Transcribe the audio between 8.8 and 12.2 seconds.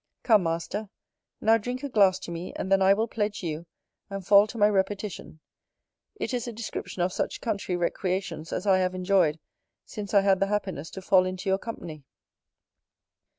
enjoyed since I had the happiness to fall into your company.